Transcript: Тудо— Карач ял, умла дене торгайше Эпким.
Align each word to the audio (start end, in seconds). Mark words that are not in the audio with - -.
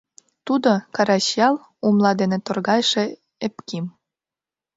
Тудо— 0.45 0.71
Карач 0.95 1.25
ял, 1.47 1.55
умла 1.87 2.11
дене 2.21 2.37
торгайше 2.45 3.03
Эпким. 3.45 3.85